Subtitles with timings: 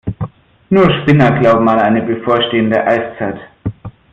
[0.71, 3.39] Nur Spinner glauben an eine bevorstehende Eiszeit.